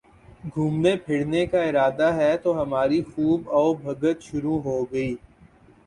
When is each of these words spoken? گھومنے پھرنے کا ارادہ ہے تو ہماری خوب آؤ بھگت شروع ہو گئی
گھومنے 0.53 0.95
پھرنے 1.05 1.45
کا 1.45 1.61
ارادہ 1.63 2.07
ہے 2.15 2.31
تو 2.43 2.61
ہماری 2.61 3.01
خوب 3.05 3.49
آؤ 3.51 3.73
بھگت 3.83 4.17
شروع 4.23 4.59
ہو 4.61 4.83
گئی 4.91 5.15